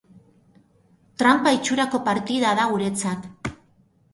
Tranpa 1.23 1.53
itxurako 1.57 1.99
partida 2.09 2.55
da 2.61 2.67
guretzat. 2.73 3.29